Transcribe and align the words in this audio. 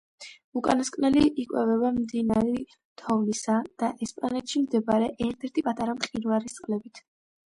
უკანასკნელი 0.59 1.21
იკვებება 1.41 1.91
მდნარი 1.97 2.63
თოვლისა 3.01 3.57
და 3.83 3.89
ესპანეთში 4.07 4.63
მდებარე 4.63 5.11
ერთ-ერთი 5.27 5.65
პატარა 5.69 5.95
მყინვარის 5.99 6.57
წყლებით. 6.57 7.03